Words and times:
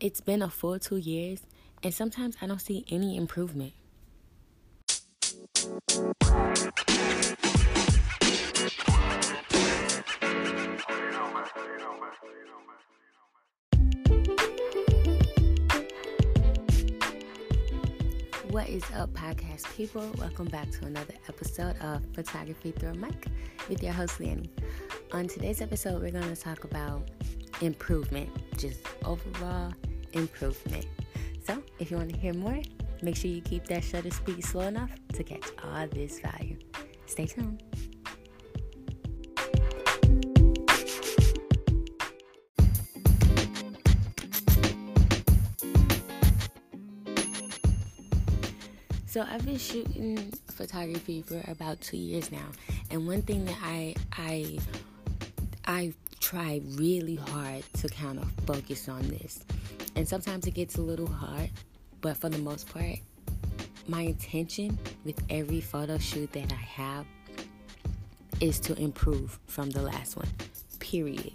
it's 0.00 0.20
been 0.20 0.42
a 0.42 0.50
full 0.50 0.78
two 0.78 0.96
years, 0.96 1.42
and 1.82 1.92
sometimes 1.92 2.36
I 2.42 2.46
don't 2.46 2.60
see 2.60 2.84
any 2.90 3.16
improvement. 3.16 3.72
What 18.50 18.68
is 18.68 18.84
up, 18.94 19.12
podcast 19.12 19.74
people? 19.76 20.10
Welcome 20.18 20.46
back 20.46 20.70
to 20.72 20.86
another 20.86 21.14
episode 21.28 21.76
of 21.80 22.02
Photography 22.14 22.72
Through 22.72 22.90
a 22.90 22.94
Mic 22.94 23.26
with 23.68 23.82
your 23.82 23.92
host, 23.92 24.20
Lanny. 24.20 24.50
On 25.12 25.26
today's 25.26 25.60
episode, 25.60 26.02
we're 26.02 26.10
going 26.10 26.34
to 26.34 26.40
talk 26.40 26.64
about 26.64 27.02
improvement, 27.60 28.30
just 28.58 28.80
overall 29.04 29.72
improvement. 30.12 30.86
So, 31.44 31.62
if 31.78 31.90
you 31.90 31.96
want 31.96 32.10
to 32.10 32.16
hear 32.16 32.34
more, 32.34 32.60
make 33.02 33.16
sure 33.16 33.30
you 33.30 33.40
keep 33.40 33.66
that 33.66 33.84
shutter 33.84 34.10
speed 34.10 34.44
slow 34.44 34.62
enough 34.62 34.90
to 35.14 35.24
catch 35.24 35.44
all 35.62 35.86
this 35.88 36.20
value. 36.20 36.58
Stay 37.06 37.26
tuned. 37.26 37.62
So 49.16 49.22
I've 49.22 49.46
been 49.46 49.56
shooting 49.56 50.30
photography 50.48 51.22
for 51.22 51.42
about 51.50 51.80
two 51.80 51.96
years 51.96 52.30
now, 52.30 52.48
and 52.90 53.06
one 53.06 53.22
thing 53.22 53.46
that 53.46 53.56
I 53.62 53.94
I 54.12 54.58
I 55.64 55.94
try 56.26 56.60
really 56.72 57.14
hard 57.14 57.62
to 57.72 57.88
kind 57.88 58.18
of 58.18 58.28
focus 58.48 58.88
on 58.88 59.00
this, 59.10 59.44
and 59.94 60.08
sometimes 60.08 60.44
it 60.48 60.54
gets 60.54 60.74
a 60.74 60.82
little 60.82 61.06
hard, 61.06 61.48
but 62.00 62.16
for 62.16 62.28
the 62.28 62.38
most 62.38 62.68
part, 62.68 62.98
my 63.86 64.00
intention 64.00 64.76
with 65.04 65.22
every 65.30 65.60
photo 65.60 65.98
shoot 65.98 66.32
that 66.32 66.52
I 66.52 66.56
have 66.56 67.06
is 68.40 68.58
to 68.58 68.76
improve 68.76 69.38
from 69.46 69.70
the 69.70 69.82
last 69.82 70.16
one. 70.16 70.26
Period. 70.80 71.30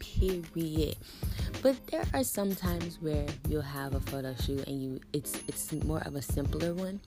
Period. 0.00 0.96
But 1.62 1.76
there 1.86 2.02
are 2.12 2.24
some 2.24 2.56
times 2.56 2.98
where 3.00 3.26
you'll 3.48 3.62
have 3.62 3.94
a 3.94 4.00
photo 4.00 4.34
shoot 4.34 4.66
and 4.66 4.82
you 4.82 5.00
it's 5.12 5.40
it's 5.46 5.72
more 5.84 6.02
of 6.04 6.16
a 6.16 6.22
simpler 6.22 6.74
one. 6.74 6.98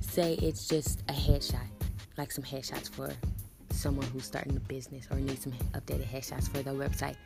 Say 0.00 0.34
it's 0.34 0.68
just 0.68 1.00
a 1.08 1.12
headshot, 1.12 1.66
like 2.16 2.30
some 2.30 2.44
headshots 2.44 2.88
for 2.88 3.10
someone 3.76 4.06
who's 4.08 4.24
starting 4.24 4.56
a 4.56 4.60
business 4.60 5.06
or 5.10 5.18
needs 5.18 5.42
some 5.42 5.52
updated 5.72 6.06
headshots 6.06 6.48
for 6.48 6.62
their 6.62 6.74
website. 6.74 7.16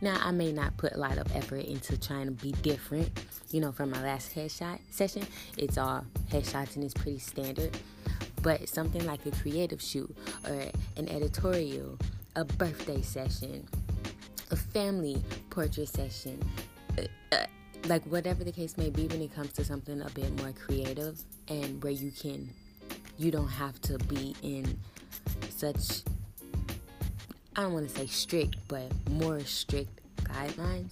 Now, 0.00 0.20
I 0.22 0.30
may 0.30 0.52
not 0.52 0.76
put 0.76 0.92
a 0.92 0.98
lot 0.98 1.18
of 1.18 1.34
effort 1.34 1.64
into 1.64 1.98
trying 1.98 2.26
to 2.26 2.32
be 2.32 2.52
different. 2.62 3.08
You 3.50 3.60
know, 3.60 3.72
from 3.72 3.90
my 3.90 4.02
last 4.02 4.34
headshot 4.34 4.80
session, 4.90 5.26
it's 5.56 5.78
all 5.78 6.04
headshots 6.30 6.76
and 6.76 6.84
it's 6.84 6.94
pretty 6.94 7.18
standard. 7.18 7.76
But 8.42 8.68
something 8.68 9.04
like 9.06 9.24
a 9.26 9.30
creative 9.30 9.82
shoot 9.82 10.14
or 10.48 10.64
an 10.96 11.08
editorial, 11.08 11.98
a 12.36 12.44
birthday 12.44 13.02
session, 13.02 13.68
a 14.50 14.56
family 14.56 15.22
portrait 15.50 15.88
session, 15.88 16.42
uh, 16.98 17.02
uh, 17.32 17.44
like 17.86 18.02
whatever 18.04 18.44
the 18.44 18.52
case 18.52 18.76
may 18.76 18.90
be 18.90 19.06
when 19.06 19.20
it 19.20 19.34
comes 19.34 19.52
to 19.54 19.64
something 19.64 20.00
a 20.00 20.10
bit 20.10 20.36
more 20.40 20.52
creative 20.52 21.20
and 21.48 21.82
where 21.82 21.92
you 21.92 22.10
can, 22.10 22.48
you 23.18 23.30
don't 23.30 23.48
have 23.48 23.80
to 23.82 23.98
be 23.98 24.34
in 24.42 24.78
such, 25.50 26.02
I 27.56 27.62
don't 27.62 27.72
want 27.72 27.88
to 27.88 27.98
say 27.98 28.06
strict, 28.06 28.56
but 28.68 28.90
more 29.10 29.40
strict 29.40 30.00
guidelines, 30.24 30.90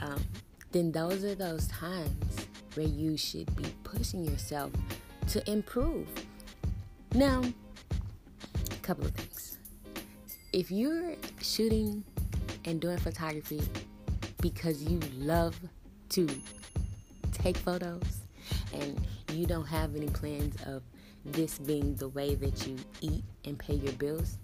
um, 0.00 0.22
then 0.72 0.92
those 0.92 1.24
are 1.24 1.34
those 1.34 1.66
times 1.68 2.46
where 2.74 2.86
you 2.86 3.16
should 3.16 3.54
be 3.56 3.64
pushing 3.84 4.24
yourself 4.24 4.70
to 5.28 5.50
improve. 5.50 6.06
Now, 7.14 7.42
a 8.70 8.76
couple 8.82 9.04
of 9.04 9.12
things. 9.12 9.58
If 10.52 10.70
you're 10.70 11.14
shooting 11.40 12.04
and 12.64 12.80
doing 12.80 12.98
photography 12.98 13.62
because 14.40 14.82
you 14.82 15.00
love 15.18 15.58
to 16.10 16.28
take 17.32 17.56
photos 17.56 18.22
and 18.72 19.00
you 19.32 19.46
don't 19.46 19.66
have 19.66 19.94
any 19.94 20.08
plans 20.08 20.56
of 20.66 20.82
this 21.24 21.58
being 21.58 21.94
the 21.96 22.08
way 22.08 22.34
that 22.34 22.66
you 22.66 22.76
eat 23.00 23.24
and 23.44 23.58
pay 23.58 23.74
your 23.74 23.92
bills, 23.94 24.38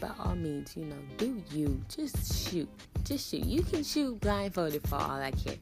by 0.00 0.10
all 0.18 0.34
means, 0.34 0.76
you 0.76 0.86
know, 0.86 0.96
do 1.18 1.42
you. 1.50 1.80
Just 1.88 2.48
shoot. 2.48 2.68
Just 3.04 3.30
shoot. 3.30 3.44
You 3.44 3.62
can 3.62 3.84
shoot 3.84 4.18
blindfolded 4.20 4.86
for 4.88 4.96
all 4.96 5.20
I 5.20 5.30
care. 5.32 5.56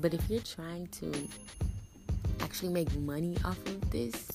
But 0.00 0.14
if 0.14 0.30
you're 0.30 0.40
trying 0.40 0.86
to 0.88 1.12
actually 2.40 2.70
make 2.70 2.94
money 2.96 3.36
off 3.44 3.58
of 3.66 3.90
this, 3.90 4.28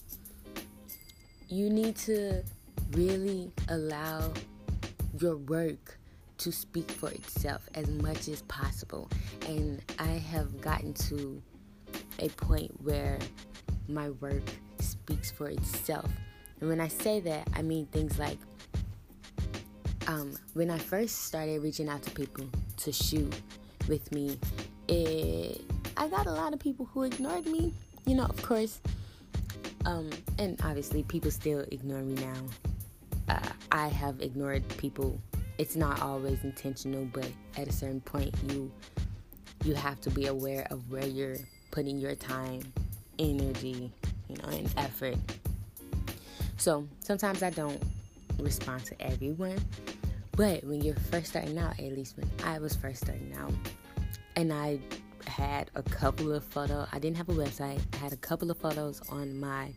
you 1.50 1.70
need 1.70 1.96
to 1.98 2.44
really 2.92 3.52
allow 3.70 4.32
your 5.20 5.38
work 5.38 5.98
to 6.38 6.52
speak 6.52 6.92
for 6.92 7.10
itself 7.10 7.68
as 7.74 7.88
much 7.88 8.28
as 8.28 8.42
possible. 8.44 9.10
And 9.48 9.82
I 9.98 10.22
have 10.32 10.62
gotten 10.62 10.94
to 10.94 11.42
a 12.20 12.30
point 12.30 12.72
where 12.84 13.18
my 13.88 14.10
work 14.12 14.44
speaks 15.06 15.30
for 15.30 15.50
itself. 15.50 16.10
And 16.60 16.70
when 16.70 16.82
I 16.82 16.88
say 16.88 17.20
that, 17.20 17.48
I 17.54 17.62
mean 17.62 17.86
things 17.88 18.18
like 18.18 18.40
um, 20.08 20.36
when 20.54 20.72
I 20.72 20.80
first 20.80 21.26
started 21.26 21.62
reaching 21.62 21.90
out 21.90 22.02
to 22.04 22.12
people 22.12 22.46
to 22.78 22.92
shoot 22.92 23.34
with 23.88 24.12
me, 24.12 24.40
it, 24.88 25.62
I 25.96 26.08
got 26.08 26.26
a 26.26 26.32
lot 26.32 26.54
of 26.54 26.60
people 26.60 26.90
who 26.92 27.04
ignored 27.04 27.46
me. 27.46 27.72
You 28.08 28.16
know, 28.16 28.26
of 28.26 28.42
course, 28.42 28.82
um, 29.86 30.10
and 30.40 30.60
obviously 30.64 31.04
people 31.04 31.30
still 31.30 31.66
ignore 31.72 32.02
me 32.02 32.16
now. 32.16 32.42
Uh, 33.30 33.50
I 33.72 33.88
have 33.88 34.22
ignored 34.22 34.68
people 34.78 35.20
it's 35.58 35.76
not 35.76 36.02
always 36.02 36.44
intentional, 36.44 37.06
but 37.14 37.30
at 37.58 37.68
a 37.68 37.72
certain 37.72 38.02
point, 38.02 38.36
you 38.50 38.72
you 39.64 39.74
have 39.74 40.02
to 40.02 40.10
be 40.10 40.26
aware 40.28 40.68
of 40.70 40.92
where 40.92 41.08
you're 41.08 41.38
putting 41.72 41.98
your 41.98 42.14
time, 42.14 42.62
energy, 43.18 43.92
you 44.30 44.38
know, 44.38 44.50
and 44.50 44.74
effort. 44.78 45.18
So 46.58 46.88
sometimes 47.00 47.44
I 47.44 47.50
don't 47.50 47.82
respond 48.40 48.86
to 48.86 49.02
everyone, 49.02 49.58
but 50.36 50.64
when 50.64 50.82
you're 50.82 50.96
first 50.96 51.28
starting 51.28 51.58
out, 51.58 51.80
at 51.80 51.92
least 51.94 52.18
when 52.18 52.30
I 52.44 52.60
was 52.60 52.76
first 52.76 53.04
starting 53.04 53.34
out, 53.40 53.54
and 54.36 54.52
I 54.52 54.80
had 55.28 55.72
a 55.76 55.84
couple 55.84 56.32
of 56.32 56.44
photos. 56.44 56.88
I 56.92 57.00
didn't 57.00 57.18
have 57.18 57.30
a 57.30 57.34
website. 57.34 57.80
I 57.94 57.98
had 57.98 58.14
a 58.14 58.18
couple 58.18 58.52
of 58.52 58.58
photos 58.58 59.02
on 59.10 59.40
my 59.40 59.72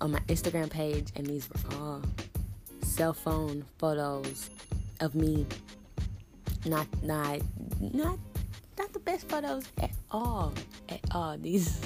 on 0.00 0.12
my 0.12 0.20
Instagram 0.28 0.70
page, 0.70 1.08
and 1.16 1.26
these 1.26 1.48
were 1.48 1.76
all 1.78 2.02
cell 2.82 3.12
phone 3.12 3.64
photos 3.78 4.50
of 5.00 5.14
me 5.14 5.46
not 6.64 6.86
not 7.02 7.40
not 7.80 8.18
not 8.78 8.92
the 8.92 8.98
best 9.00 9.28
photos 9.28 9.64
at 9.80 9.90
all 10.10 10.52
at 10.88 11.00
all 11.12 11.36
these 11.38 11.80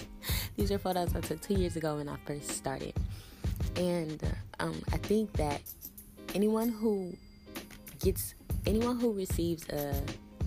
these 0.60 0.70
are 0.70 0.78
photos 0.78 1.14
i 1.16 1.20
took 1.20 1.40
two 1.40 1.54
years 1.54 1.76
ago 1.76 1.96
when 1.96 2.08
i 2.08 2.16
first 2.26 2.48
started 2.50 2.92
and 3.76 4.22
um, 4.58 4.80
i 4.92 4.96
think 4.98 5.32
that 5.32 5.60
anyone 6.34 6.68
who 6.68 7.12
gets 8.00 8.34
anyone 8.66 9.00
who 9.00 9.12
receives 9.12 9.66
a 9.70 9.94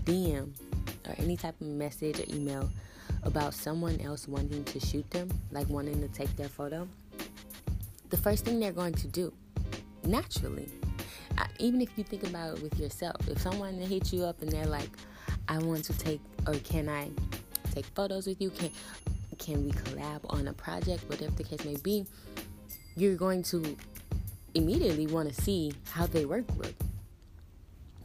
dm 0.06 0.54
or 1.08 1.16
any 1.18 1.36
type 1.36 1.60
of 1.60 1.68
message 1.68 2.20
or 2.20 2.36
email 2.36 2.70
about 3.24 3.54
someone 3.54 4.00
else 4.02 4.28
wanting 4.28 4.64
to 4.66 4.80
shoot 4.80 5.10
them 5.10 5.28
like 5.52 5.68
wanting 5.68 6.00
to 6.00 6.08
take 6.10 6.34
their 6.36 6.50
photo 6.50 6.88
the 8.10 8.18
first 8.18 8.46
thing 8.46 8.60
they're 8.60 8.72
going 8.72 8.94
to 8.94 9.08
do 9.08 9.34
naturally 10.04 10.70
even 11.64 11.82
if 11.82 11.90
you 11.96 12.04
think 12.04 12.24
about 12.24 12.58
it 12.58 12.64
with 12.64 12.78
yourself, 12.78 13.16
if 13.30 13.40
someone 13.40 13.76
hits 13.76 14.12
you 14.12 14.24
up 14.24 14.42
and 14.42 14.52
they're 14.52 14.66
like, 14.66 14.90
I 15.48 15.60
want 15.60 15.86
to 15.86 15.98
take, 15.98 16.20
or 16.46 16.54
can 16.56 16.90
I 16.90 17.10
take 17.74 17.86
photos 17.86 18.28
with 18.28 18.42
you? 18.42 18.50
Can, 18.50 18.70
can 19.44 19.66
we 19.66 19.72
collab 19.72 20.22
on 20.30 20.48
a 20.48 20.54
project? 20.54 21.04
Whatever 21.10 21.32
the 21.32 21.44
case 21.44 21.66
may 21.66 21.76
be, 21.78 22.06
you're 22.96 23.16
going 23.16 23.44
to 23.44 23.76
immediately 24.54 25.06
want 25.08 25.34
to 25.34 25.42
see 25.42 25.74
how 25.92 26.06
they 26.06 26.26
work 26.26 26.46
with. 26.58 26.76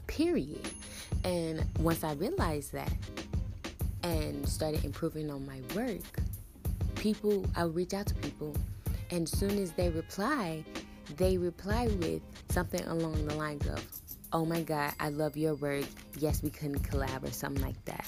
Period. 0.08 0.69
And 1.25 1.64
once 1.79 2.02
I 2.02 2.14
realized 2.14 2.73
that 2.73 2.93
and 4.02 4.49
started 4.49 4.85
improving 4.85 5.31
on 5.31 5.46
my 5.46 5.61
work, 5.76 6.20
people, 6.96 7.46
I 7.55 7.64
would 7.64 7.76
reach 7.76 7.94
out 7.94 8.06
to 8.06 8.14
people, 8.17 8.55
and 9.11 9.23
as 9.23 9.38
soon 9.38 9.58
as 9.58 9.70
they 9.73 9.91
reply, 9.91 10.64
they 11.17 11.38
reply 11.38 11.87
with 12.00 12.20
something 12.49 12.84
along 12.87 13.26
the 13.26 13.34
lines 13.34 13.67
of, 13.69 13.84
Oh 14.32 14.44
my 14.44 14.61
God, 14.61 14.93
I 15.00 15.08
love 15.08 15.37
your 15.37 15.55
work. 15.55 15.87
Yes, 16.19 16.43
we 16.43 16.50
couldn't 16.50 16.82
collab 16.82 17.23
or 17.23 17.31
something 17.31 17.62
like 17.62 17.82
that. 17.87 18.06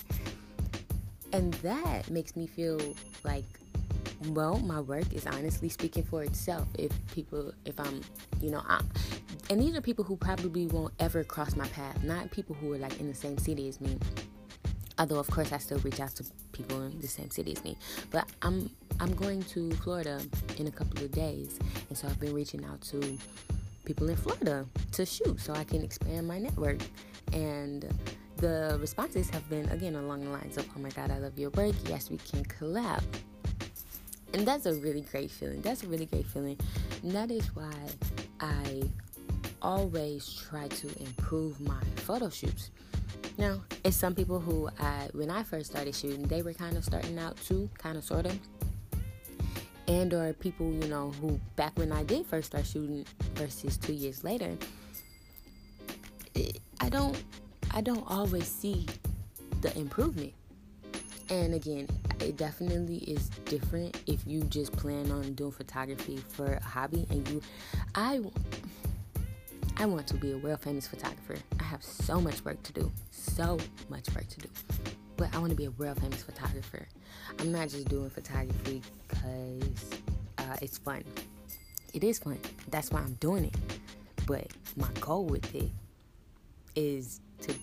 And 1.32 1.54
that 1.54 2.10
makes 2.10 2.36
me 2.36 2.46
feel 2.46 2.80
like, 3.24 3.44
well, 4.28 4.58
my 4.58 4.80
work 4.80 5.12
is 5.12 5.26
honestly 5.26 5.68
speaking 5.68 6.02
for 6.02 6.22
itself. 6.22 6.66
If 6.78 6.92
people, 7.14 7.52
if 7.64 7.78
I'm, 7.78 8.00
you 8.40 8.50
know, 8.50 8.62
I'm, 8.66 8.86
and 9.48 9.60
these 9.60 9.74
are 9.74 9.80
people 9.80 10.04
who 10.04 10.16
probably 10.16 10.66
won't 10.66 10.94
ever 11.00 11.24
cross 11.24 11.56
my 11.56 11.66
path, 11.68 12.02
not 12.02 12.30
people 12.30 12.54
who 12.54 12.72
are 12.72 12.78
like 12.78 12.98
in 13.00 13.08
the 13.08 13.14
same 13.14 13.38
city 13.38 13.68
as 13.68 13.80
me. 13.80 13.98
Although 14.98 15.18
of 15.18 15.30
course 15.30 15.52
I 15.52 15.58
still 15.58 15.78
reach 15.78 15.98
out 15.98 16.14
to 16.16 16.24
people 16.52 16.82
in 16.82 17.00
the 17.00 17.08
same 17.08 17.30
city 17.30 17.52
as 17.52 17.64
me. 17.64 17.76
But 18.10 18.28
I'm 18.42 18.70
I'm 19.00 19.14
going 19.14 19.42
to 19.44 19.70
Florida 19.76 20.20
in 20.58 20.66
a 20.66 20.70
couple 20.70 21.02
of 21.02 21.10
days, 21.10 21.58
and 21.88 21.96
so 21.96 22.06
I've 22.06 22.20
been 22.20 22.34
reaching 22.34 22.64
out 22.66 22.82
to 22.82 23.18
people 23.86 24.10
in 24.10 24.16
Florida 24.16 24.66
to 24.92 25.06
shoot 25.06 25.40
so 25.40 25.54
I 25.54 25.64
can 25.64 25.82
expand 25.82 26.28
my 26.28 26.38
network. 26.38 26.78
And 27.32 27.88
the 28.40 28.78
responses 28.80 29.30
have 29.30 29.48
been 29.48 29.68
again 29.68 29.94
along 29.94 30.24
the 30.24 30.30
lines 30.30 30.56
of, 30.56 30.66
"Oh 30.76 30.80
my 30.80 30.90
God, 30.90 31.10
I 31.10 31.18
love 31.18 31.38
your 31.38 31.50
work. 31.50 31.74
Yes, 31.86 32.10
we 32.10 32.16
can 32.16 32.44
collab." 32.44 33.02
And 34.32 34.46
that's 34.46 34.66
a 34.66 34.74
really 34.74 35.02
great 35.02 35.30
feeling. 35.30 35.60
That's 35.60 35.82
a 35.82 35.88
really 35.88 36.06
great 36.06 36.26
feeling. 36.26 36.58
And 37.02 37.12
that 37.12 37.30
is 37.30 37.46
why 37.54 37.74
I 38.40 38.82
always 39.60 40.32
try 40.48 40.68
to 40.68 41.02
improve 41.02 41.60
my 41.60 41.82
photo 41.96 42.30
shoots. 42.30 42.70
Now, 43.38 43.62
it's 43.84 43.96
some 43.96 44.14
people 44.14 44.40
who 44.40 44.68
I 44.78 45.08
when 45.12 45.30
I 45.30 45.42
first 45.42 45.70
started 45.70 45.94
shooting, 45.94 46.22
they 46.22 46.42
were 46.42 46.54
kind 46.54 46.76
of 46.76 46.84
starting 46.84 47.18
out 47.18 47.36
too, 47.38 47.68
kind 47.78 47.96
of 47.96 48.04
sort 48.04 48.26
of. 48.26 48.38
And 49.88 50.14
or 50.14 50.32
people, 50.34 50.72
you 50.72 50.88
know, 50.88 51.10
who 51.20 51.40
back 51.56 51.76
when 51.76 51.90
I 51.90 52.04
did 52.04 52.24
first 52.26 52.48
start 52.48 52.64
shooting 52.64 53.04
versus 53.34 53.76
2 53.76 53.92
years 53.92 54.22
later, 54.22 54.56
it, 56.34 56.60
I 56.80 56.88
don't 56.88 57.16
I 57.72 57.80
don't 57.80 58.04
always 58.08 58.48
see 58.48 58.86
the 59.60 59.76
improvement. 59.78 60.32
And 61.28 61.54
again, 61.54 61.88
it 62.20 62.36
definitely 62.36 62.98
is 62.98 63.28
different 63.44 63.96
if 64.06 64.26
you 64.26 64.42
just 64.42 64.72
plan 64.72 65.10
on 65.12 65.34
doing 65.34 65.52
photography 65.52 66.16
for 66.16 66.54
a 66.54 66.62
hobby 66.62 67.06
and 67.10 67.26
you 67.28 67.40
I 67.94 68.20
I 69.76 69.86
want 69.86 70.06
to 70.08 70.14
be 70.14 70.32
a 70.32 70.38
world 70.38 70.60
famous 70.60 70.86
photographer. 70.86 71.36
I 71.58 71.62
have 71.62 71.82
so 71.82 72.20
much 72.20 72.44
work 72.44 72.62
to 72.64 72.72
do. 72.72 72.90
So 73.10 73.58
much 73.88 74.12
work 74.14 74.28
to 74.28 74.40
do. 74.40 74.48
But 75.16 75.34
I 75.34 75.38
want 75.38 75.50
to 75.50 75.56
be 75.56 75.66
a 75.66 75.70
world 75.70 76.00
famous 76.00 76.22
photographer. 76.22 76.86
I'm 77.38 77.52
not 77.52 77.68
just 77.68 77.88
doing 77.88 78.10
photography 78.10 78.82
because 79.08 79.90
uh, 80.38 80.56
it's 80.60 80.78
fun. 80.78 81.04
It 81.94 82.04
is 82.04 82.18
fun. 82.18 82.38
That's 82.68 82.90
why 82.90 83.00
I'm 83.00 83.14
doing 83.14 83.44
it. 83.44 83.54
But 84.26 84.48
my 84.76 84.88
goal 85.00 85.24
with 85.24 85.54
it 85.54 85.70
is 86.74 87.20
to 87.42 87.54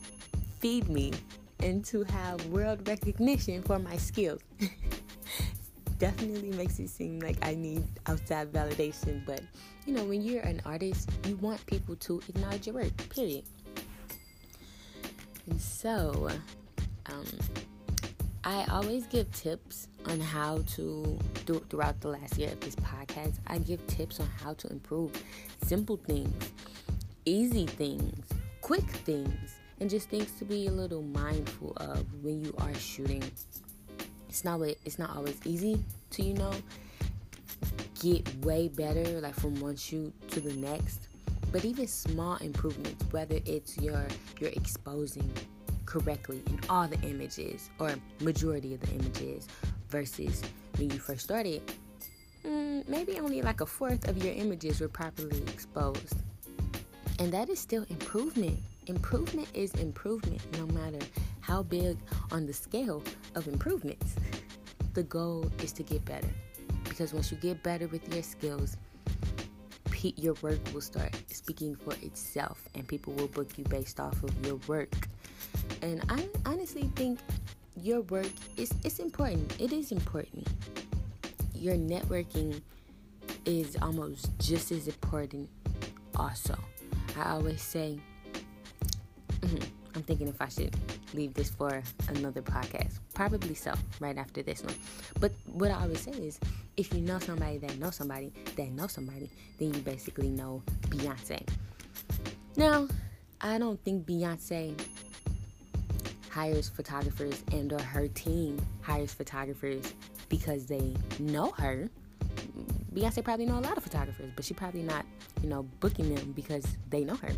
feed 0.59 0.89
me 0.89 1.13
and 1.61 1.83
to 1.85 2.03
have 2.03 2.45
world 2.47 2.87
recognition 2.87 3.61
for 3.63 3.79
my 3.79 3.97
skills. 3.97 4.41
Definitely 5.99 6.51
makes 6.51 6.79
it 6.79 6.89
seem 6.89 7.19
like 7.19 7.37
I 7.41 7.55
need 7.55 7.83
outside 8.05 8.51
validation, 8.53 9.25
but 9.25 9.41
you 9.85 9.93
know, 9.93 10.03
when 10.03 10.21
you're 10.21 10.43
an 10.43 10.61
artist, 10.65 11.09
you 11.25 11.35
want 11.37 11.65
people 11.65 11.95
to 11.95 12.21
acknowledge 12.29 12.67
your 12.67 12.75
work, 12.75 13.09
period. 13.09 13.43
And 15.49 15.59
so, 15.59 16.29
um, 17.07 17.25
I 18.43 18.65
always 18.69 19.07
give 19.07 19.31
tips 19.31 19.87
on 20.05 20.19
how 20.19 20.59
to 20.75 21.17
do 21.45 21.65
throughout 21.69 21.99
the 22.01 22.09
last 22.09 22.37
year 22.37 22.49
of 22.49 22.59
this 22.59 22.75
podcast. 22.75 23.35
I 23.47 23.57
give 23.57 23.85
tips 23.87 24.19
on 24.19 24.27
how 24.43 24.53
to 24.53 24.67
improve 24.69 25.11
simple 25.63 25.97
things, 25.97 26.51
easy 27.25 27.65
things, 27.65 28.25
quick 28.61 28.83
things 28.83 29.55
and 29.79 29.89
just 29.89 30.09
things 30.09 30.31
to 30.39 30.45
be 30.45 30.67
a 30.67 30.71
little 30.71 31.01
mindful 31.01 31.73
of 31.77 32.05
when 32.23 32.43
you 32.43 32.53
are 32.59 32.73
shooting. 32.75 33.23
It's 34.29 34.43
not 34.43 34.61
it's 34.61 34.99
not 34.99 35.15
always 35.15 35.39
easy 35.45 35.83
to 36.11 36.23
you 36.23 36.33
know 36.33 36.51
get 38.01 38.27
way 38.45 38.67
better 38.67 39.03
like 39.21 39.33
from 39.35 39.59
one 39.59 39.75
shoot 39.75 40.13
to 40.31 40.39
the 40.39 40.53
next. 40.53 41.07
But 41.51 41.63
even 41.63 41.87
small 41.87 42.35
improvements, 42.37 43.05
whether 43.11 43.39
it's 43.45 43.77
your 43.77 44.05
you're 44.39 44.51
exposing 44.51 45.31
correctly 45.85 46.43
in 46.47 46.59
all 46.69 46.87
the 46.87 46.99
images 47.07 47.69
or 47.79 47.95
majority 48.21 48.73
of 48.73 48.81
the 48.81 48.91
images 48.91 49.47
versus 49.89 50.41
when 50.77 50.89
you 50.89 50.99
first 50.99 51.21
started, 51.21 51.61
mm, 52.45 52.87
maybe 52.87 53.17
only 53.19 53.41
like 53.41 53.61
a 53.61 53.65
fourth 53.65 54.07
of 54.07 54.23
your 54.23 54.33
images 54.33 54.81
were 54.81 54.89
properly 54.89 55.41
exposed. 55.47 56.17
And 57.19 57.31
that 57.33 57.49
is 57.49 57.59
still 57.59 57.85
improvement 57.89 58.59
improvement 58.87 59.47
is 59.53 59.73
improvement 59.75 60.41
no 60.57 60.65
matter 60.67 60.99
how 61.41 61.63
big 61.63 61.97
on 62.31 62.45
the 62.45 62.53
scale 62.53 63.03
of 63.35 63.47
improvements. 63.47 64.15
The 64.93 65.03
goal 65.03 65.51
is 65.61 65.71
to 65.73 65.83
get 65.83 66.03
better 66.05 66.29
because 66.83 67.13
once 67.13 67.31
you 67.31 67.37
get 67.37 67.61
better 67.63 67.87
with 67.87 68.11
your 68.13 68.23
skills, 68.23 68.77
your 70.15 70.35
work 70.41 70.59
will 70.73 70.81
start 70.81 71.13
speaking 71.27 71.75
for 71.75 71.93
itself 72.01 72.63
and 72.75 72.87
people 72.87 73.13
will 73.13 73.27
book 73.27 73.57
you 73.57 73.63
based 73.65 73.99
off 73.99 74.21
of 74.23 74.45
your 74.45 74.55
work. 74.67 74.93
And 75.81 76.03
I 76.09 76.27
honestly 76.45 76.89
think 76.95 77.19
your 77.75 78.01
work 78.01 78.31
is 78.55 78.71
it's 78.83 78.99
important. 78.99 79.59
It 79.59 79.73
is 79.73 79.91
important. 79.91 80.47
Your 81.53 81.75
networking 81.75 82.61
is 83.45 83.75
almost 83.81 84.29
just 84.39 84.71
as 84.71 84.87
important 84.87 85.49
also. 86.15 86.57
I 87.17 87.31
always 87.31 87.61
say 87.61 87.99
thinking 90.07 90.27
if 90.27 90.41
I 90.41 90.47
should 90.47 90.75
leave 91.13 91.33
this 91.33 91.49
for 91.49 91.83
another 92.09 92.41
podcast. 92.41 92.99
Probably 93.13 93.53
so, 93.53 93.73
right 93.99 94.17
after 94.17 94.41
this 94.41 94.63
one. 94.63 94.73
But 95.19 95.33
what 95.45 95.69
I 95.69 95.81
always 95.81 96.01
say 96.01 96.11
is 96.11 96.39
if 96.77 96.93
you 96.93 97.01
know 97.01 97.19
somebody 97.19 97.57
that 97.59 97.77
knows 97.77 97.95
somebody 97.95 98.31
that 98.55 98.71
knows 98.71 98.93
somebody, 98.93 99.29
then 99.59 99.73
you 99.73 99.81
basically 99.81 100.29
know 100.29 100.63
Beyonce. 100.87 101.45
Now, 102.55 102.87
I 103.41 103.59
don't 103.59 103.83
think 103.83 104.07
Beyonce 104.07 104.73
hires 106.31 106.69
photographers 106.69 107.43
and 107.51 107.73
or 107.73 107.81
her 107.81 108.07
team 108.07 108.59
hires 108.81 109.13
photographers 109.13 109.93
because 110.29 110.65
they 110.65 110.95
know 111.19 111.51
her. 111.51 111.89
Beyonce 112.93 113.23
probably 113.23 113.45
know 113.45 113.59
a 113.59 113.61
lot 113.61 113.77
of 113.77 113.83
photographers, 113.83 114.31
but 114.35 114.45
she 114.45 114.53
probably 114.53 114.81
not, 114.81 115.05
you 115.43 115.49
know, 115.49 115.63
booking 115.79 116.15
them 116.15 116.31
because 116.31 116.65
they 116.89 117.03
know 117.03 117.15
her. 117.15 117.31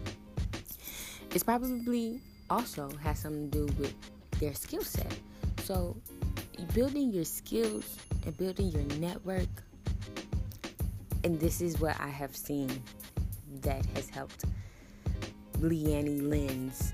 It's 1.31 1.43
probably 1.43 2.21
also 2.49 2.89
has 3.01 3.19
something 3.19 3.49
to 3.51 3.57
do 3.59 3.73
with 3.79 3.93
their 4.39 4.53
skill 4.53 4.83
set. 4.83 5.13
So, 5.63 5.95
building 6.73 7.11
your 7.11 7.25
skills 7.25 7.97
and 8.25 8.35
building 8.37 8.69
your 8.69 8.83
network, 8.99 9.49
and 11.23 11.39
this 11.39 11.61
is 11.61 11.79
what 11.79 11.99
I 11.99 12.07
have 12.07 12.35
seen 12.35 12.69
that 13.61 13.85
has 13.95 14.09
helped 14.09 14.45
Leannie 15.59 16.21
Lens 16.21 16.93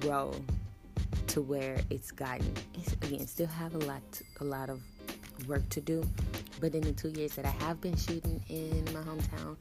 grow 0.00 0.34
to 1.28 1.40
where 1.40 1.80
it's 1.90 2.10
gotten. 2.10 2.52
It's, 2.74 2.92
again, 2.94 3.26
still 3.26 3.46
have 3.46 3.74
a 3.74 3.78
lot, 3.78 4.02
a 4.40 4.44
lot 4.44 4.70
of 4.70 4.82
work 5.46 5.68
to 5.70 5.80
do. 5.80 6.04
But 6.60 6.74
in 6.74 6.80
the 6.80 6.92
two 6.92 7.10
years 7.10 7.34
that 7.34 7.44
I 7.44 7.50
have 7.64 7.80
been 7.80 7.96
shooting 7.96 8.42
in 8.48 8.84
my 8.92 9.00
hometown, 9.00 9.56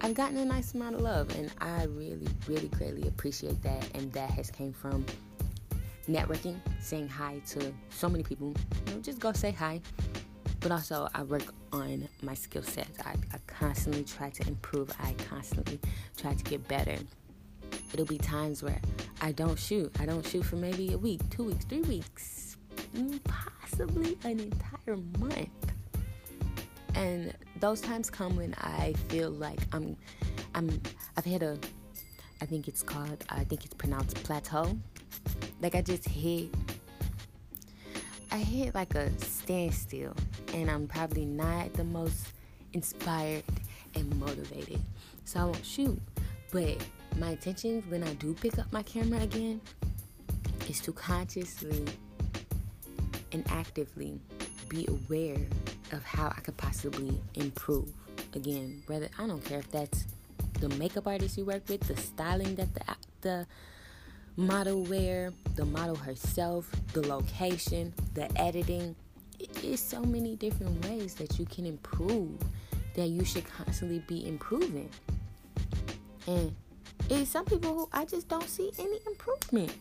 I've 0.00 0.14
gotten 0.14 0.36
a 0.36 0.44
nice 0.44 0.74
amount 0.74 0.96
of 0.96 1.00
love, 1.00 1.34
and 1.36 1.50
I 1.60 1.84
really, 1.84 2.28
really 2.46 2.68
greatly 2.68 3.08
appreciate 3.08 3.60
that. 3.62 3.88
And 3.94 4.12
that 4.12 4.30
has 4.30 4.50
came 4.50 4.72
from 4.72 5.04
networking, 6.08 6.56
saying 6.80 7.08
hi 7.08 7.40
to 7.50 7.72
so 7.90 8.08
many 8.08 8.22
people. 8.22 8.54
You 8.86 8.94
know, 8.94 9.00
just 9.00 9.18
go 9.18 9.32
say 9.32 9.50
hi. 9.50 9.80
But 10.60 10.72
also, 10.72 11.08
I 11.14 11.22
work 11.22 11.54
on 11.72 12.08
my 12.22 12.34
skill 12.34 12.62
sets. 12.62 12.98
I, 13.00 13.14
I 13.32 13.38
constantly 13.46 14.04
try 14.04 14.30
to 14.30 14.46
improve. 14.48 14.90
I 15.00 15.12
constantly 15.28 15.80
try 16.16 16.34
to 16.34 16.44
get 16.44 16.66
better. 16.68 16.96
It'll 17.92 18.06
be 18.06 18.18
times 18.18 18.62
where 18.62 18.80
I 19.22 19.32
don't 19.32 19.58
shoot. 19.58 19.94
I 20.00 20.06
don't 20.06 20.26
shoot 20.26 20.44
for 20.44 20.56
maybe 20.56 20.92
a 20.92 20.98
week, 20.98 21.20
two 21.30 21.44
weeks, 21.44 21.64
three 21.64 21.82
weeks, 21.82 22.56
mm, 22.94 23.20
possibly 23.24 24.18
an 24.24 24.40
entire 24.40 24.96
month. 25.18 25.65
And 26.96 27.34
those 27.60 27.80
times 27.80 28.08
come 28.08 28.36
when 28.36 28.54
I 28.58 28.94
feel 29.08 29.30
like 29.30 29.60
I'm 29.72 29.96
I'm 30.54 30.80
I've 31.16 31.24
hit 31.24 31.42
a 31.42 31.58
I 32.40 32.46
think 32.46 32.68
it's 32.68 32.82
called 32.82 33.24
I 33.28 33.44
think 33.44 33.64
it's 33.64 33.74
pronounced 33.74 34.22
plateau. 34.24 34.76
Like 35.60 35.74
I 35.74 35.82
just 35.82 36.08
hit 36.08 36.48
I 38.32 38.38
hit 38.38 38.74
like 38.74 38.94
a 38.94 39.10
standstill 39.20 40.14
and 40.54 40.70
I'm 40.70 40.88
probably 40.88 41.26
not 41.26 41.74
the 41.74 41.84
most 41.84 42.28
inspired 42.72 43.44
and 43.94 44.18
motivated. 44.18 44.80
So 45.24 45.40
I 45.40 45.44
won't 45.44 45.64
shoot. 45.64 46.00
But 46.50 46.84
my 47.18 47.30
intention 47.30 47.82
when 47.88 48.02
I 48.02 48.14
do 48.14 48.34
pick 48.34 48.58
up 48.58 48.72
my 48.72 48.82
camera 48.82 49.20
again 49.20 49.60
is 50.68 50.80
to 50.80 50.92
consciously 50.92 51.84
and 53.32 53.44
actively 53.50 54.18
be 54.68 54.86
aware 54.88 55.46
of 55.92 56.04
how 56.04 56.28
I 56.28 56.40
could 56.40 56.56
possibly 56.56 57.20
improve. 57.34 57.92
Again, 58.34 58.82
whether 58.86 59.08
I 59.18 59.26
don't 59.26 59.44
care 59.44 59.58
if 59.58 59.70
that's 59.70 60.06
the 60.60 60.68
makeup 60.70 61.06
artist 61.06 61.36
you 61.38 61.44
work 61.44 61.68
with, 61.68 61.80
the 61.82 61.96
styling 61.96 62.54
that 62.56 62.74
the 62.74 62.82
the 63.22 63.46
model 64.36 64.82
wear, 64.84 65.32
the 65.56 65.64
model 65.64 65.96
herself, 65.96 66.70
the 66.92 67.06
location, 67.06 67.92
the 68.14 68.28
editing. 68.40 68.94
It 69.38 69.64
is 69.64 69.80
so 69.80 70.00
many 70.02 70.36
different 70.36 70.84
ways 70.86 71.14
that 71.14 71.38
you 71.38 71.46
can 71.46 71.66
improve 71.66 72.38
that 72.94 73.08
you 73.08 73.24
should 73.24 73.44
constantly 73.46 74.02
be 74.06 74.26
improving. 74.26 74.88
And 76.26 76.54
it's 77.10 77.30
some 77.30 77.44
people 77.44 77.74
who 77.74 77.88
I 77.92 78.04
just 78.04 78.28
don't 78.28 78.48
see 78.48 78.70
any 78.78 78.98
improvement. 79.06 79.72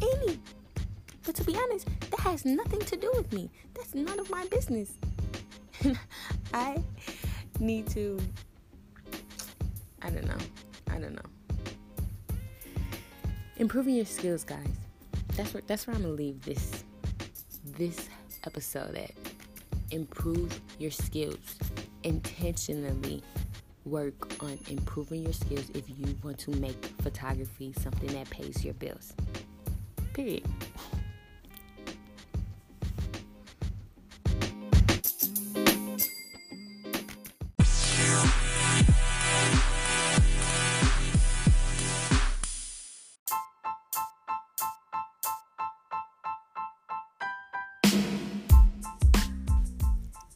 Any. 0.00 0.38
But 1.24 1.34
to 1.36 1.44
be 1.44 1.56
honest, 1.56 1.86
that 2.10 2.20
has 2.20 2.44
nothing 2.44 2.80
to 2.80 2.96
do 2.96 3.10
with 3.14 3.32
me. 3.32 3.50
That's 3.74 3.94
none 3.94 4.18
of 4.18 4.30
my 4.30 4.46
business. 4.46 4.92
I 6.54 6.82
need 7.58 7.88
to 7.90 8.18
I 10.02 10.10
don't 10.10 10.26
know. 10.26 10.38
I 10.90 10.98
don't 10.98 11.14
know. 11.14 11.22
Improving 13.58 13.96
your 13.96 14.06
skills, 14.06 14.44
guys. 14.44 14.66
That's 15.36 15.52
where 15.52 15.62
that's 15.66 15.86
where 15.86 15.94
I'm 15.94 16.02
gonna 16.02 16.14
leave 16.14 16.42
this 16.42 16.84
this 17.64 18.08
episode 18.44 18.94
at. 18.96 19.10
Improve 19.90 20.60
your 20.78 20.90
skills. 20.90 21.56
Intentionally 22.02 23.22
work 23.84 24.42
on 24.42 24.58
improving 24.68 25.22
your 25.22 25.32
skills 25.32 25.70
if 25.74 25.88
you 25.88 26.16
want 26.22 26.38
to 26.38 26.50
make 26.52 26.82
photography 27.02 27.74
something 27.78 28.08
that 28.14 28.28
pays 28.30 28.64
your 28.64 28.74
bills. 28.74 29.12
Period. 30.14 30.44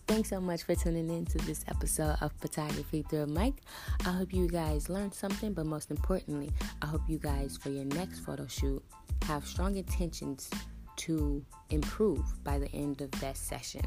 Thanks 0.07 0.29
so 0.29 0.41
much 0.41 0.65
for 0.65 0.75
tuning 0.75 1.09
in 1.09 1.25
to 1.27 1.39
this 1.39 1.65
episode 1.67 2.17
of 2.21 2.31
Photography 2.33 3.05
Through 3.09 3.23
a 3.23 3.27
Mic. 3.27 3.55
I 4.05 4.11
hope 4.11 4.35
you 4.35 4.47
guys 4.47 4.91
learned 4.91 5.15
something, 5.15 5.55
but 5.55 5.65
most 5.65 5.91
importantly, 5.91 6.51
I 6.83 6.87
hope 6.87 7.01
you 7.09 7.19
guys, 7.19 7.57
for 7.57 7.71
your 7.71 7.87
next 7.87 8.21
photo 8.21 8.47
shoot, 8.47 8.85
have 9.23 9.47
strong 9.47 9.77
intentions 9.77 10.51
to 10.97 11.43
improve 11.71 12.23
by 12.45 12.59
the 12.59 12.71
end 12.73 13.01
of 13.01 13.11
that 13.13 13.39
session. 13.39 13.81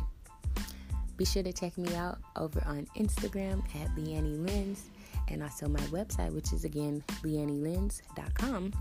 Be 1.18 1.26
sure 1.26 1.44
to 1.44 1.54
check 1.54 1.78
me 1.78 1.96
out 1.96 2.18
over 2.36 2.64
on 2.66 2.88
Instagram 2.98 3.64
at 3.76 3.96
Leannie 3.96 4.38
Lens 4.38 4.90
and 5.28 5.44
also 5.44 5.68
my 5.68 5.80
website, 5.82 6.34
which 6.34 6.52
is 6.52 6.64
again 6.66 7.04
leannielens.com. 7.24 8.74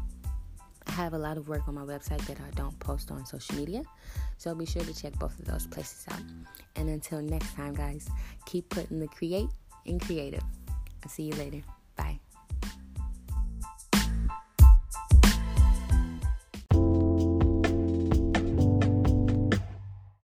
I 0.86 0.92
have 0.92 1.12
a 1.12 1.18
lot 1.18 1.36
of 1.36 1.48
work 1.48 1.68
on 1.68 1.74
my 1.74 1.82
website 1.82 2.24
that 2.26 2.38
I 2.40 2.50
don't 2.54 2.78
post 2.78 3.10
on 3.10 3.26
social 3.26 3.56
media, 3.56 3.82
so 4.38 4.54
be 4.54 4.66
sure 4.66 4.82
to 4.82 4.94
check 4.94 5.12
both 5.18 5.38
of 5.38 5.44
those 5.44 5.66
places 5.66 6.06
out. 6.10 6.22
And 6.76 6.88
until 6.88 7.20
next 7.20 7.54
time, 7.54 7.74
guys, 7.74 8.08
keep 8.46 8.68
putting 8.68 9.00
the 9.00 9.08
create 9.08 9.48
in 9.84 9.98
creative. 9.98 10.42
I'll 11.02 11.10
see 11.10 11.24
you 11.24 11.34
later. 11.34 11.62